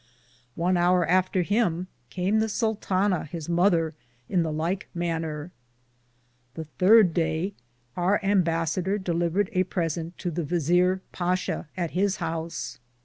One 0.55 0.77
houre 0.77 1.05
after 1.07 1.43
him 1.43 1.85
came 2.09 2.39
the 2.39 2.49
Sultana 2.49 3.25
his 3.25 3.47
mother, 3.47 3.93
in 4.27 4.41
the 4.41 4.51
lyke 4.51 4.89
maner. 4.95 5.51
The 6.55 6.65
thirde 6.79 7.13
Day, 7.13 7.53
our 7.95 8.19
imbassader 8.21 8.97
Delivered 8.97 9.51
a 9.53 9.63
presente 9.63 10.17
to 10.17 10.31
the 10.31 10.43
Vizeare 10.43 11.01
Basha 11.15 11.67
at 11.77 11.91
his 11.91 12.15
house. 12.15 12.79